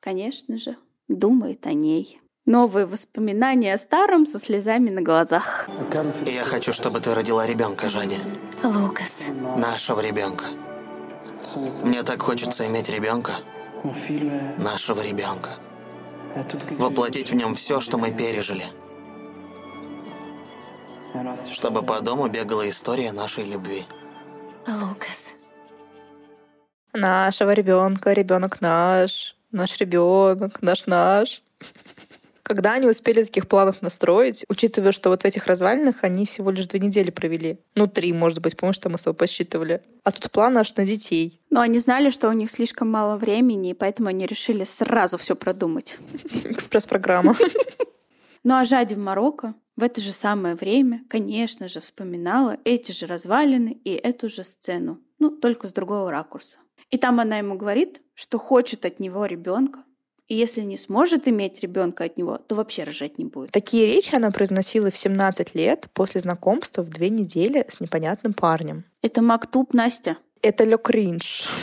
[0.00, 0.76] конечно же,
[1.08, 2.20] думает о ней.
[2.46, 5.66] Новые воспоминания о старом со слезами на глазах.
[6.26, 8.18] Я хочу, чтобы ты родила ребенка, Жади.
[8.62, 9.24] Лукас.
[9.56, 10.44] Нашего ребенка.
[11.82, 13.32] Мне так хочется иметь ребенка.
[14.58, 15.50] Нашего ребенка.
[16.78, 18.66] Воплотить в нем все, что мы пережили.
[21.50, 23.86] Чтобы по дому бегала история нашей любви.
[24.66, 25.32] Лукас.
[26.92, 31.43] Нашего ребенка, ребенок наш, наш ребенок, наш наш.
[32.44, 36.66] Когда они успели таких планов настроить, учитывая, что вот в этих развалинах они всего лишь
[36.66, 37.58] две недели провели.
[37.74, 39.82] Ну, три, может быть, потому что мы с тобой посчитывали.
[40.04, 41.40] А тут план аж на детей.
[41.48, 45.34] Но они знали, что у них слишком мало времени, и поэтому они решили сразу все
[45.34, 45.96] продумать.
[46.44, 47.34] Экспресс-программа.
[48.46, 53.06] Ну а Жади в Марокко в это же самое время, конечно же, вспоминала эти же
[53.06, 56.58] развалины и эту же сцену, ну, только с другого ракурса.
[56.90, 59.83] И там она ему говорит, что хочет от него ребенка,
[60.26, 63.50] и если не сможет иметь ребенка от него, то вообще рожать не будет.
[63.50, 68.84] Такие речи она произносила в 17 лет после знакомства в две недели с непонятным парнем.
[69.02, 70.16] Это Мактуб Настя.
[70.42, 71.48] Это Ле Кринж.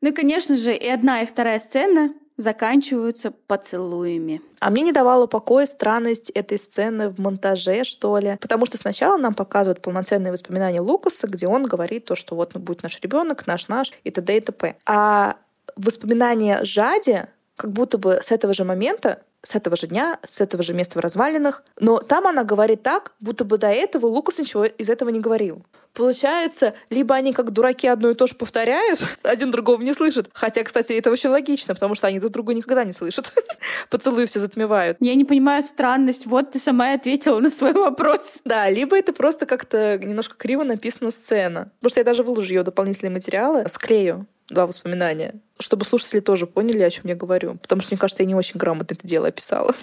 [0.00, 4.42] Ну и, конечно же, и одна, и вторая сцена заканчиваются поцелуями.
[4.60, 8.36] А мне не давала покоя странность этой сцены в монтаже, что ли.
[8.38, 12.82] Потому что сначала нам показывают полноценные воспоминания Лукаса, где он говорит то, что вот будет
[12.82, 14.36] наш ребенок, наш наш и т.д.
[14.36, 14.76] и т.п.
[14.84, 15.36] А
[15.76, 17.22] воспоминания Жади
[17.56, 20.98] как будто бы с этого же момента, с этого же дня, с этого же места
[20.98, 21.62] в развалинах.
[21.78, 25.64] Но там она говорит так, будто бы до этого Лукас ничего из этого не говорил.
[25.92, 30.28] Получается, либо они как дураки одно и то же повторяют, один другого не слышит.
[30.32, 33.32] Хотя, кстати, это очень логично, потому что они друг друга никогда не слышат.
[33.90, 34.96] Поцелуи все затмевают.
[35.00, 36.26] Я не понимаю странность.
[36.26, 38.40] Вот ты сама и ответила на свой вопрос.
[38.44, 41.70] Да, либо это просто как-то немножко криво написана сцена.
[41.78, 46.82] Потому что я даже выложу ее дополнительные материалы, склею два воспоминания, чтобы слушатели тоже поняли,
[46.82, 47.56] о чем я говорю.
[47.56, 49.74] Потому что, мне кажется, я не очень грамотно это дело описала.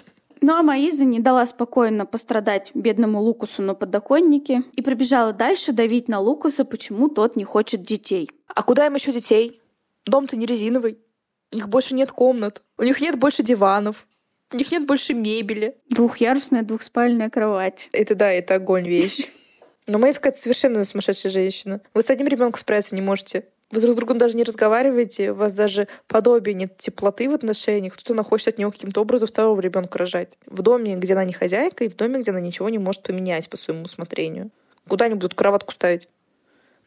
[0.44, 6.08] Ну а Маиза не дала спокойно пострадать бедному Лукусу на подоконнике и прибежала дальше давить
[6.08, 8.30] на Лукуса, почему тот не хочет детей.
[8.48, 9.62] А куда им еще детей?
[10.08, 10.98] Дом-то не резиновый.
[11.52, 12.64] У них больше нет комнат.
[12.80, 14.08] У них нет больше диванов.
[14.52, 15.76] У них нет больше мебели.
[15.90, 17.90] Двухъярусная двухспальная кровать.
[17.92, 19.28] Это да, это огонь вещь.
[19.86, 21.82] Но Маиза какая-то совершенно сумасшедшая женщина.
[21.94, 23.46] Вы с одним ребенком справиться не можете.
[23.72, 27.94] Вы друг с другом даже не разговариваете, у вас даже подобия нет теплоты в отношениях.
[27.94, 30.38] Кто-то она хочет от него каким-то образом второго ребенка рожать.
[30.46, 33.50] В доме, где она не хозяйка, и в доме, где она ничего не может поменять
[33.50, 34.52] по своему усмотрению.
[34.88, 36.10] Куда они будут кроватку ставить?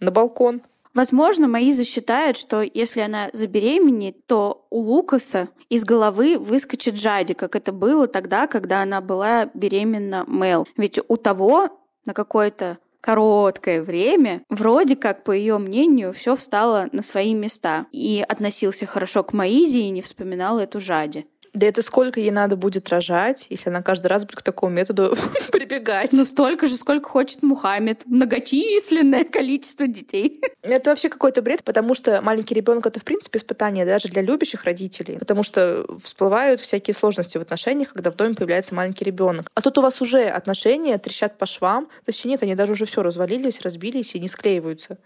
[0.01, 0.63] На балкон.
[0.93, 7.57] Возможно, Маиза считает, что если она забеременеет, то у Лукаса из головы выскочит Джади, как
[7.57, 10.69] это было тогда, когда она была беременна Мел.
[10.77, 11.69] Ведь у того
[12.05, 17.85] на какое-то короткое время, вроде как, по ее мнению, все встало на свои места.
[17.93, 21.27] И относился хорошо к Маизе и не вспоминал эту Жади.
[21.55, 25.17] Да это сколько ей надо будет рожать, если она каждый раз будет к такому методу
[25.53, 26.13] прибегать?
[26.13, 28.03] Ну, столько же, сколько хочет Мухаммед.
[28.07, 30.41] Многочисленное количество детей.
[30.63, 34.65] Это вообще какой-то бред, потому что маленький ребенок это, в принципе, испытание даже для любящих
[34.65, 39.49] родителей, потому что всплывают всякие сложности в отношениях, когда в доме появляется маленький ребенок.
[39.55, 43.03] А тут у вас уже отношения трещат по швам, точнее нет, они даже уже все
[43.03, 44.99] развалились, разбились и не склеиваются.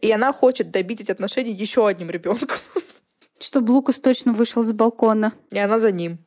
[0.00, 2.58] И она хочет добить эти отношения еще одним ребенком.
[3.42, 5.32] Чтобы Лукас точно вышел с балкона.
[5.50, 6.18] И она за ним.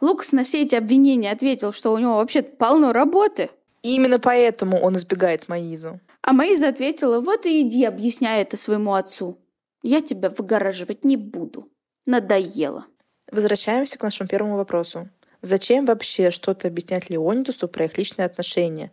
[0.00, 3.50] Лукас на все эти обвинения ответил, что у него вообще полно работы.
[3.82, 6.00] И именно поэтому он избегает Маизу.
[6.22, 9.38] А Маиза ответила, вот и иди, объясняй это своему отцу.
[9.82, 11.68] Я тебя выгораживать не буду.
[12.06, 12.86] Надоело.
[13.30, 15.08] Возвращаемся к нашему первому вопросу.
[15.42, 18.90] Зачем вообще что-то объяснять Леонидусу про их личные отношения?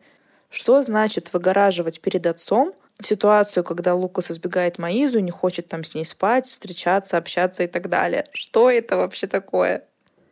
[0.50, 2.74] Что значит выгораживать перед отцом,
[3.05, 7.89] ситуацию, когда Лукас избегает Маизу, не хочет там с ней спать, встречаться, общаться и так
[7.89, 8.25] далее.
[8.33, 9.85] Что это вообще такое?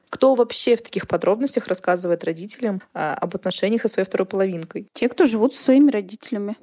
[0.10, 4.88] Кто вообще в таких подробностях рассказывает родителям а, об отношениях со своей второй половинкой?
[4.94, 6.56] Те, кто живут со своими родителями.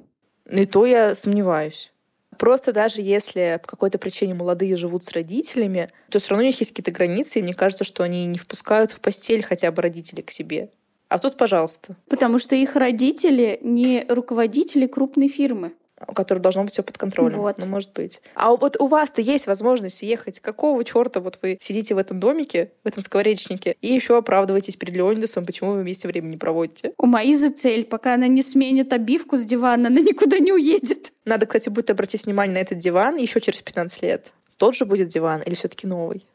[0.49, 1.91] И то я сомневаюсь.
[2.37, 6.59] Просто даже если по какой-то причине молодые живут с родителями, то все равно у них
[6.59, 10.23] есть какие-то границы, и мне кажется, что они не впускают в постель хотя бы родителей
[10.23, 10.69] к себе.
[11.09, 11.95] А тут, пожалуйста.
[12.09, 15.73] Потому что их родители не руководители крупной фирмы
[16.05, 17.39] у которой должно быть все под контролем.
[17.39, 17.57] Вот.
[17.57, 18.21] Ну, может быть.
[18.35, 20.39] А вот у вас-то есть возможность ехать.
[20.39, 24.95] Какого черта вот вы сидите в этом домике, в этом скворечнике, и еще оправдываетесь перед
[24.95, 26.93] Леонидасом, почему вы вместе время не проводите?
[26.97, 27.85] У Маизы цель.
[27.85, 31.13] Пока она не сменит обивку с дивана, она никуда не уедет.
[31.25, 34.31] Надо, кстати, будет обратить внимание на этот диван еще через 15 лет.
[34.57, 36.25] Тот же будет диван или все-таки новый?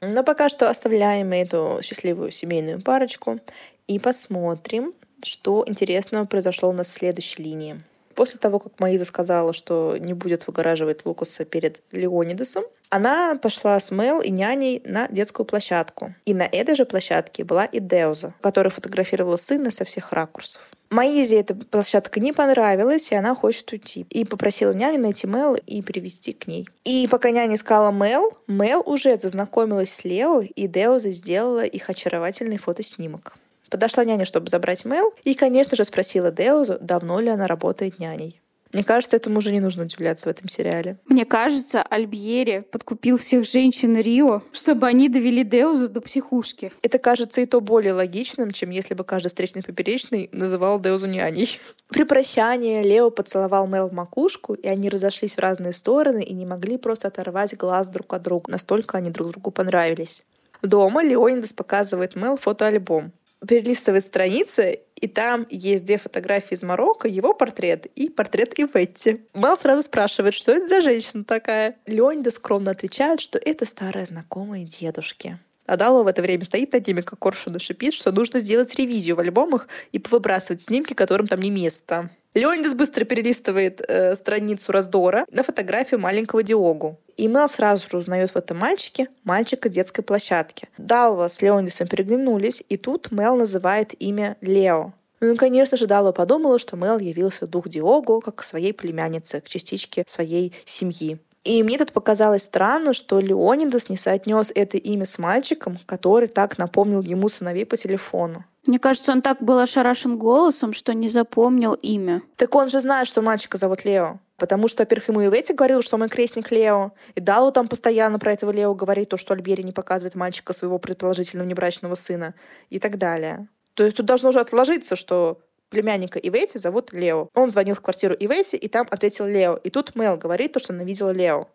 [0.00, 3.40] Но пока что оставляем эту счастливую семейную парочку
[3.86, 4.92] и посмотрим,
[5.24, 7.80] что интересного произошло у нас в следующей линии.
[8.14, 13.90] После того, как Маиза сказала, что не будет выгораживать Лукаса перед Леонидасом, она пошла с
[13.90, 16.14] Мел и няней на детскую площадку.
[16.26, 20.62] И на этой же площадке была и Деуза, которая фотографировала сына со всех ракурсов.
[20.90, 24.06] Маизе эта площадка не понравилась, и она хочет уйти.
[24.10, 26.68] И попросила няню найти Мел и привести к ней.
[26.84, 32.58] И пока няня искала Мел, Мел уже зазнакомилась с Лео, и Деуза сделала их очаровательный
[32.58, 33.34] фотоснимок.
[33.70, 38.40] Подошла няня, чтобы забрать Мэл, и, конечно же, спросила Деузу, давно ли она работает няней.
[38.74, 40.98] Мне кажется, этому уже не нужно удивляться в этом сериале.
[41.06, 46.72] Мне кажется, Альбьери подкупил всех женщин Рио, чтобы они довели Деузу до психушки.
[46.82, 51.60] Это кажется и то более логичным, чем если бы каждый встречный поперечный называл Деузу няней.
[51.88, 56.44] При прощании Лео поцеловал Мел в макушку, и они разошлись в разные стороны и не
[56.44, 58.50] могли просто оторвать глаз друг от друга.
[58.50, 60.24] Настолько они друг другу понравились.
[60.62, 63.12] Дома Леонидас показывает Мел фотоальбом
[63.46, 69.22] перелистывает страницы, и там есть две фотографии из Марокко, его портрет и портрет Иветти.
[69.34, 71.76] Мал сразу спрашивает, что это за женщина такая.
[71.86, 75.38] Леонида скромно отвечает, что это старая знакомая дедушки.
[75.66, 78.74] А Дало в это время стоит над ними, как коршун и шипит, что нужно сделать
[78.74, 82.10] ревизию в альбомах и повыбрасывать снимки, которым там не место.
[82.34, 86.98] Леонидас быстро перелистывает э, страницу раздора на фотографию маленького Диогу.
[87.16, 90.68] И Мел сразу же узнает в этом мальчике мальчика детской площадки.
[90.76, 94.92] Далва с Леонидасом переглянулись, и тут Мел называет имя Лео.
[95.20, 99.48] Ну, конечно же, Далва подумала, что Мел явился дух Диогу как к своей племяннице, к
[99.48, 101.18] частичке своей семьи.
[101.44, 106.56] И мне тут показалось странно, что Леонидас не соотнес это имя с мальчиком, который так
[106.56, 108.44] напомнил ему сыновей по телефону.
[108.66, 112.22] Мне кажется, он так был ошарашен голосом, что не запомнил имя.
[112.36, 114.20] Так он же знает, что мальчика зовут Лео.
[114.38, 116.92] Потому что, во-первых, ему и Ветти говорил, что мой крестник Лео.
[117.14, 120.78] И Далу там постоянно про этого Лео говорит, то, что Альбери не показывает мальчика своего
[120.78, 122.34] предположительного внебрачного сына.
[122.70, 123.48] И так далее.
[123.74, 127.28] То есть тут должно уже отложиться, что племянника Ивети зовут Лео.
[127.34, 129.56] Он звонил в квартиру Ивети, и там ответил Лео.
[129.56, 131.48] И тут Мел говорит то, что она видела Лео.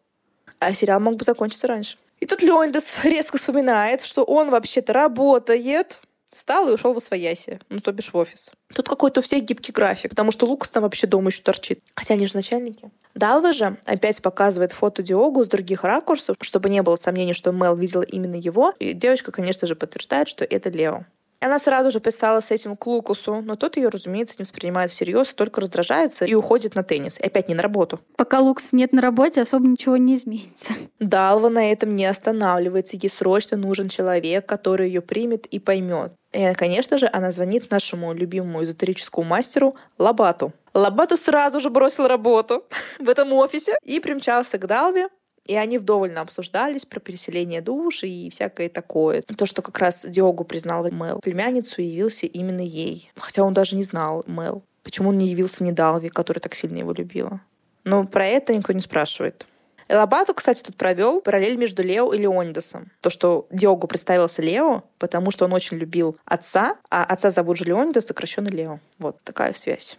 [0.60, 1.98] А сериал мог бы закончиться раньше.
[2.20, 6.00] И тут Леонидас резко вспоминает, что он вообще-то работает,
[6.32, 8.52] Встал и ушел в освояси, ну, то бишь в офис.
[8.74, 11.80] Тут какой-то у всех гибкий график, потому что Лукас там вообще дома еще торчит.
[11.96, 12.92] Хотя они же начальники.
[13.16, 17.76] Далва же опять показывает фото Диогу с других ракурсов, чтобы не было сомнений, что Мел
[17.76, 18.74] видела именно его.
[18.78, 21.06] И девочка, конечно же, подтверждает, что это Лео.
[21.42, 25.34] Она сразу же писала с этим к Лукусу, но тот ее, разумеется, не воспринимает всерьез,
[25.34, 27.18] только раздражается и уходит на теннис.
[27.18, 28.00] И опять не на работу.
[28.18, 30.74] Пока Лукас нет на работе, особо ничего не изменится.
[31.00, 32.98] Далва на этом не останавливается.
[32.98, 36.12] Ей срочно нужен человек, который ее примет и поймет.
[36.34, 40.52] И, конечно же, она звонит нашему любимому эзотерическому мастеру Лабату.
[40.74, 42.66] Лобату сразу же бросил работу
[43.00, 45.08] в этом офисе и примчался к Далве,
[45.46, 49.22] и они вдоволь обсуждались про переселение душ и всякое такое.
[49.22, 53.12] То, что как раз Диогу признал Мэл племянницу явился именно ей.
[53.16, 54.64] Хотя он даже не знал Мэл.
[54.84, 57.42] Почему он не явился не Далви, которая так сильно его любила?
[57.84, 59.46] Но про это никто не спрашивает.
[59.88, 62.92] Элабату, кстати, тут провел параллель между Лео и Леонидасом.
[63.02, 67.66] То, что Диогу представился Лео, потому что он очень любил отца, а отца зовут же
[67.66, 68.80] Леонидас, сокращенно Лео.
[69.00, 69.98] Вот такая связь.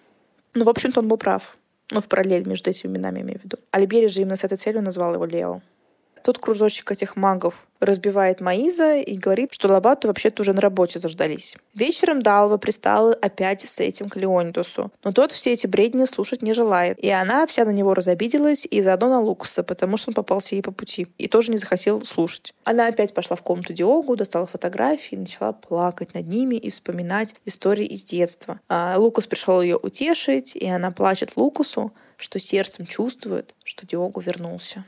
[0.54, 1.56] Ну, в общем-то, он был прав.
[1.90, 3.56] Ну, в параллель между этими именами, имею в виду.
[3.72, 5.60] Альбери же именно с этой целью назвал его Лео.
[6.22, 11.56] Тут кружочек этих магов разбивает Маиза и говорит, что Лабату вообще-то уже на работе заждались.
[11.74, 16.52] Вечером Далва пристала опять с этим к Леонидусу, но тот все эти бредни слушать не
[16.52, 16.98] желает.
[16.98, 20.62] И она вся на него разобиделась и заодно на Лукуса, потому что он попался ей
[20.62, 22.52] по пути и тоже не захотел слушать.
[22.64, 27.34] Она опять пошла в комнату Диогу, достала фотографии и начала плакать над ними и вспоминать
[27.44, 28.60] истории из детства.
[28.68, 34.84] А Лукус пришел ее утешить, и она плачет Лукусу, что сердцем чувствует, что Диогу вернулся.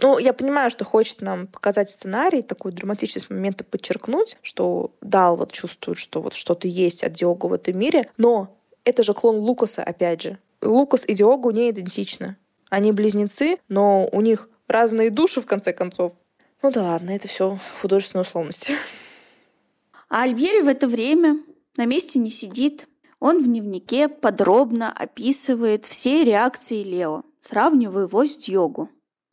[0.00, 5.52] Ну, я понимаю, что хочет нам показать сценарий, такой драматичность момента подчеркнуть, что Дал вот
[5.52, 9.82] чувствует, что вот что-то есть от Диого в этом мире, но это же клон Лукаса,
[9.82, 10.38] опять же.
[10.60, 12.36] Лукас и Диогу не идентичны.
[12.70, 16.12] Они близнецы, но у них разные души, в конце концов.
[16.62, 18.74] Ну да ладно, это все художественные условности.
[20.08, 21.38] А Альбери в это время
[21.76, 22.88] на месте не сидит.
[23.18, 28.88] Он в дневнике подробно описывает все реакции Лео, сравнивая его с Дьогу.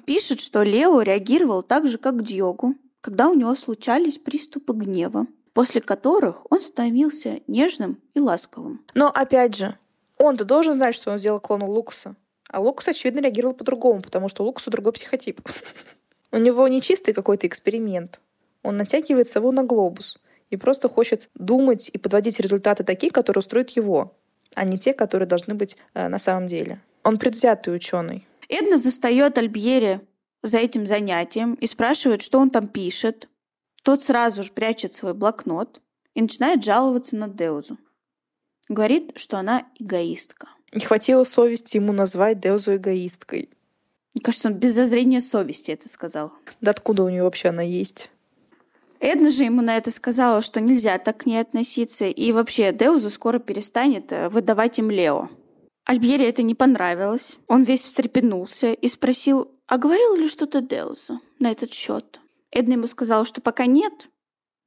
[0.10, 5.82] Пишет, что Лео реагировал так же, как Диогу, когда у него случались приступы гнева, после
[5.82, 8.84] которых он становился нежным и ласковым.
[8.96, 9.78] Но опять же,
[10.18, 12.16] он-то должен знать, что он сделал клону Лукаса.
[12.50, 15.42] А Лукас, очевидно, реагировал по-другому, потому что у другой психотип.
[16.32, 18.20] У него не чистый какой-то эксперимент.
[18.64, 20.18] Он натягивает сову на глобус
[20.50, 24.16] и просто хочет думать и подводить результаты такие, которые устроят его,
[24.56, 26.82] а не те, которые должны быть э, на самом деле.
[27.04, 28.26] Он предвзятый ученый.
[28.50, 30.02] Эдна застает Альбьери
[30.42, 33.30] за этим занятием и спрашивает, что он там пишет.
[33.84, 35.82] Тот сразу же прячет свой блокнот
[36.16, 37.78] и начинает жаловаться на Деузу.
[38.68, 40.50] Говорит, что она эгоистка.
[40.74, 43.50] Не хватило совести ему назвать Деузу эгоисткой.
[44.16, 46.34] Мне кажется, он без зазрения совести это сказал.
[46.62, 48.10] Да откуда у нее вообще она есть?
[49.00, 53.10] Эдна же ему на это сказала, что нельзя так к ней относиться, и вообще Деуза
[53.10, 55.30] скоро перестанет э, выдавать им Лео.
[55.90, 57.40] Альбьере это не понравилось.
[57.48, 62.20] Он весь встрепенулся и спросил, а говорил ли что-то Деуза на этот счет?
[62.52, 64.08] Эдна ему сказала, что пока нет,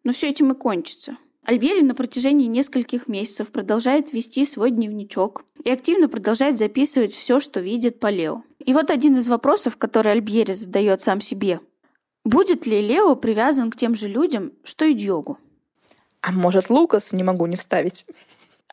[0.02, 1.16] но все этим и кончится.
[1.44, 7.60] Альбери на протяжении нескольких месяцев продолжает вести свой дневничок и активно продолжает записывать все, что
[7.60, 8.42] видит по Лео.
[8.58, 11.60] И вот один из вопросов, который Альбери задает сам себе.
[12.24, 15.38] Будет ли Лео привязан к тем же людям, что и Дьогу?
[16.20, 17.12] А может, Лукас?
[17.12, 18.06] Не могу не вставить.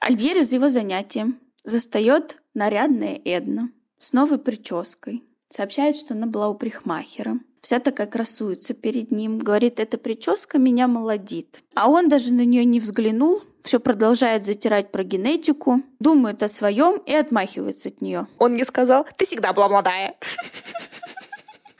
[0.01, 5.23] Альбери за его занятием Застает нарядная Эдна с новой прической.
[5.49, 7.39] Сообщает, что она была у прихмахера.
[7.61, 9.39] Вся такая красуется перед ним.
[9.39, 11.61] Говорит, эта прическа меня молодит.
[11.73, 16.97] А он даже на нее не взглянул, все продолжает затирать про генетику, думает о своем
[17.05, 18.27] и отмахивается от нее.
[18.37, 20.15] Он не сказал, ты всегда была молодая.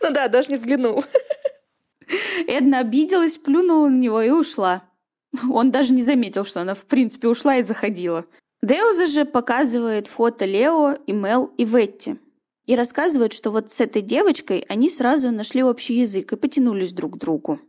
[0.02, 1.04] Ну да, даже не взглянул.
[2.48, 4.84] Эдна обиделась, плюнула на него и ушла.
[5.52, 8.26] Он даже не заметил, что она в принципе ушла и заходила.
[8.62, 12.18] Деуза же показывает фото Лео и Мел и Ветти.
[12.66, 17.16] И рассказывает, что вот с этой девочкой они сразу нашли общий язык и потянулись друг
[17.16, 17.60] к другу.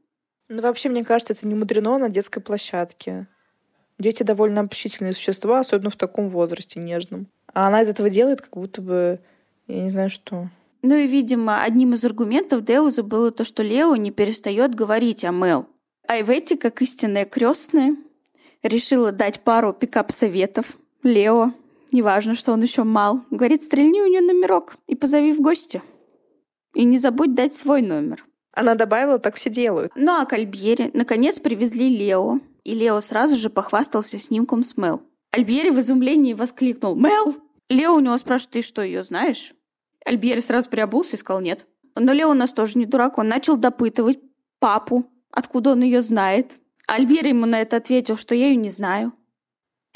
[0.49, 3.28] Ну, вообще, мне кажется, это не мудрено на детской площадке.
[3.99, 7.28] Дети довольно общительные существа, особенно в таком возрасте нежном.
[7.55, 9.20] А она из этого делает как будто бы,
[9.68, 10.51] я не знаю что.
[10.82, 15.30] Ну и, видимо, одним из аргументов Деуза было то, что Лео не перестает говорить о
[15.30, 15.66] Мел.
[16.09, 17.97] А Иветти, как истинная крестная,
[18.62, 20.76] решила дать пару пикап-советов.
[21.02, 21.52] Лео,
[21.92, 25.82] неважно, что он еще мал, говорит, стрельни у нее номерок и позови в гости.
[26.74, 28.24] И не забудь дать свой номер.
[28.52, 29.92] Она добавила, так все делают.
[29.94, 35.02] Ну а к Альбьере наконец привезли Лео, и Лео сразу же похвастался снимком с Мел.
[35.32, 37.36] Альбьери в изумлении воскликнул «Мел!»
[37.68, 39.54] Лео у него спрашивает, ты что, ее знаешь?
[40.04, 41.66] Альбьери сразу приобулся и сказал «нет».
[41.94, 44.18] Но Лео у нас тоже не дурак, он начал допытывать
[44.58, 46.52] папу, откуда он ее знает.
[46.91, 49.12] Альбер ему на это ответил, что я ее не знаю.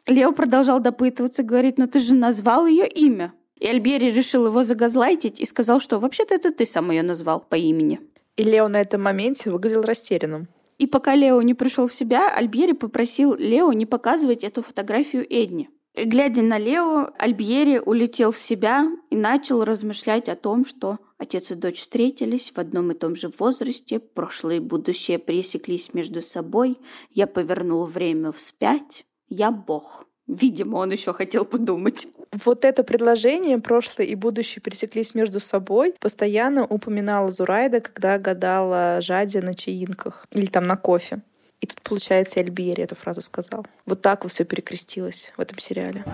[0.06, 3.32] Лео продолжал допытываться, говорит, но «Ну ты же назвал ее имя.
[3.58, 7.56] И Альбери решил его загазлайтить и сказал, что вообще-то это ты сам ее назвал по
[7.56, 8.00] имени.
[8.36, 10.46] И Лео на этом моменте выглядел растерянным.
[10.78, 15.70] И пока Лео не пришел в себя, Альбери попросил Лео не показывать эту фотографию Эдни.
[15.96, 21.54] Глядя на Лео, Альбьери улетел в себя и начал размышлять о том, что Отец и
[21.54, 26.78] дочь встретились в одном и том же возрасте, прошлое и будущее пересеклись между собой,
[27.10, 30.04] я повернул время вспять, я Бог.
[30.26, 32.08] Видимо, он еще хотел подумать.
[32.32, 35.94] Вот это предложение прошлое и будущее пересеклись между собой.
[36.00, 41.22] Постоянно упоминала Зурайда, когда гадала Жаде на чаинках или там на кофе.
[41.64, 43.64] И тут, получается, Альбери эту фразу сказал.
[43.86, 46.04] Вот так вот все перекрестилось в этом сериале.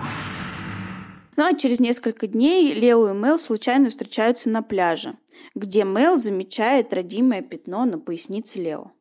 [1.35, 5.17] Ну а через несколько дней Лео и Мел случайно встречаются на пляже,
[5.53, 8.93] где Мел замечает родимое пятно на пояснице Лео.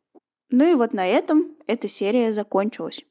[0.50, 3.04] Ну и вот на этом эта серия закончилась.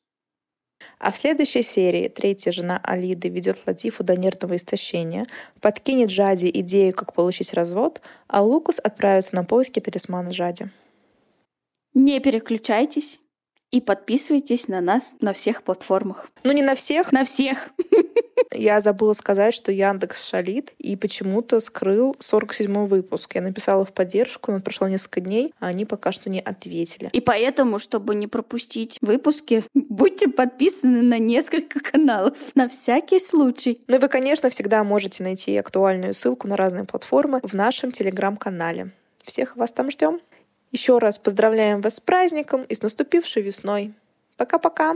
[0.97, 5.27] А в следующей серии третья жена Алиды ведет Латифу до нервного истощения,
[5.61, 10.69] подкинет Жади идею, как получить развод, а Лукас отправится на поиски талисмана Жади.
[11.93, 13.21] Не переключайтесь
[13.72, 16.28] и подписывайтесь на нас на всех платформах.
[16.43, 17.11] Ну не на всех.
[17.11, 17.70] На всех.
[18.51, 23.36] Я забыла сказать, что Яндекс шалит и почему-то скрыл 47 выпуск.
[23.36, 27.09] Я написала в поддержку, но прошло несколько дней, а они пока что не ответили.
[27.13, 33.82] И поэтому, чтобы не пропустить выпуски, будьте подписаны на несколько каналов на всякий случай.
[33.88, 38.91] Ну и вы, конечно, всегда можете найти актуальную ссылку на разные платформы в нашем телеграм-канале.
[39.26, 40.22] Всех вас там ждем.
[40.72, 43.93] Еще раз поздравляем вас с праздником и с наступившей весной.
[44.38, 44.95] Пока-пока!